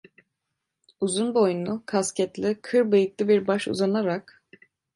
Uzun 1.01 1.33
boyunlu, 1.35 1.83
kasketli, 1.85 2.59
kır 2.61 2.91
bıyıklı 2.91 3.27
bir 3.27 3.47
baş 3.47 3.67
uzanarak: 3.67 4.43